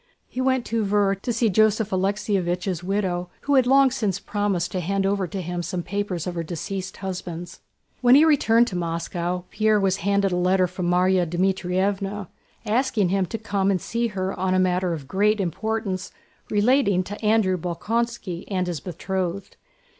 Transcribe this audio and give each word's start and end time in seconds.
He 0.27 0.41
went 0.41 0.65
to 0.65 0.83
Tver 0.83 1.13
to 1.21 1.31
see 1.31 1.47
Joseph 1.47 1.91
Alexéevich's 1.91 2.83
widow, 2.83 3.29
who 3.41 3.53
had 3.53 3.67
long 3.67 3.91
since 3.91 4.17
promised 4.19 4.71
to 4.71 4.79
hand 4.79 5.05
over 5.05 5.27
to 5.27 5.43
him 5.43 5.61
some 5.61 5.83
papers 5.83 6.25
of 6.25 6.33
her 6.33 6.41
deceased 6.41 6.97
husband's. 7.05 7.59
When 8.01 8.15
he 8.15 8.25
returned 8.25 8.65
to 8.69 8.75
Moscow 8.75 9.43
Pierre 9.51 9.79
was 9.79 9.97
handed 9.97 10.31
a 10.31 10.35
letter 10.37 10.65
from 10.65 10.89
Márya 10.89 11.27
Dmítrievna 11.29 12.29
asking 12.65 13.09
him 13.09 13.27
to 13.27 13.37
come 13.37 13.69
and 13.69 13.79
see 13.79 14.07
her 14.07 14.33
on 14.33 14.55
a 14.55 14.59
matter 14.59 14.91
of 14.93 15.07
great 15.07 15.39
importance 15.39 16.11
relating 16.49 17.03
to 17.03 17.23
Andrew 17.23 17.55
Bolkónski 17.55 18.45
and 18.47 18.65
his 18.65 18.79
betrothed. 18.79 19.55